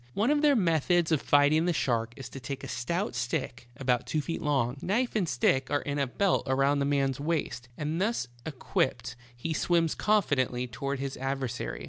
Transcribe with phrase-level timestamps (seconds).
[0.15, 3.69] One of their methods of fighting the shark is to ^ take a stout stick
[3.77, 6.79] about two feet long, in tion to the knife; and stick are in V around
[6.79, 11.79] the waist; and thus equip_ p ^ he swims confi dently toward his adversary.